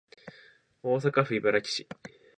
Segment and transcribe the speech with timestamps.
[0.81, 1.87] 大阪府茨木市